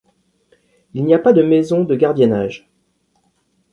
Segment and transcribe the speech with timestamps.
[0.95, 2.67] Il n'y a pas de maison de gardiennage.